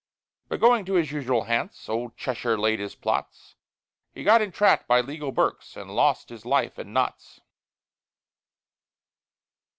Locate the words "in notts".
6.79-7.39